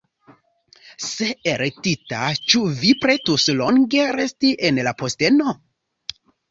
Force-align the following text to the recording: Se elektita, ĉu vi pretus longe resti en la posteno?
Se 1.07 1.27
elektita, 1.51 2.23
ĉu 2.53 2.63
vi 2.81 2.95
pretus 3.05 3.47
longe 3.61 4.09
resti 4.21 4.57
en 4.71 4.85
la 4.91 4.99
posteno? 5.05 5.61